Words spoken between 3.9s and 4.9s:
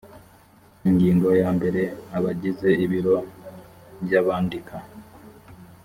by abandika